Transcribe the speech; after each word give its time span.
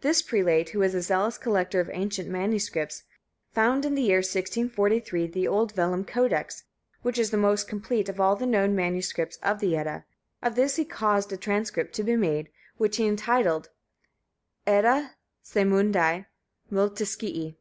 This 0.00 0.22
prelate, 0.22 0.70
who 0.70 0.80
was 0.80 0.92
a 0.96 1.00
zealous 1.02 1.38
collector 1.38 1.78
of 1.78 1.88
ancient 1.92 2.28
manuscripts, 2.28 3.04
found 3.52 3.84
in 3.84 3.94
the 3.94 4.02
year 4.02 4.16
1643, 4.18 5.28
the 5.28 5.46
old 5.46 5.70
vellum 5.72 6.04
codex, 6.04 6.64
which 7.02 7.16
is 7.16 7.30
the 7.30 7.36
most 7.36 7.68
complete 7.68 8.08
of 8.08 8.18
all 8.18 8.34
the 8.34 8.44
known 8.44 8.74
manuscripts 8.74 9.36
of 9.36 9.60
the 9.60 9.76
Edda; 9.76 10.04
of 10.42 10.56
this 10.56 10.74
he 10.74 10.84
caused 10.84 11.32
a 11.32 11.36
transcript 11.36 11.92
to 11.94 12.02
be 12.02 12.16
made, 12.16 12.48
which 12.76 12.96
he 12.96 13.06
entitled 13.06 13.70
Edda 14.66 15.14
Saemundi 15.44 16.26
Multiscii. 16.72 17.54